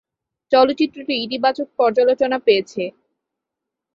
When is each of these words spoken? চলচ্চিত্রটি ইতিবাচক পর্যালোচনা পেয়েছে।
চলচ্চিত্রটি 0.51 1.13
ইতিবাচক 1.25 1.67
পর্যালোচনা 1.79 2.37
পেয়েছে। 2.39 2.83